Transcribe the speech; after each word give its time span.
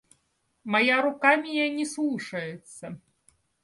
Моя 0.63 1.03
рука 1.03 1.35
меня 1.35 1.69
не 1.69 1.85
слушается! 1.85 2.99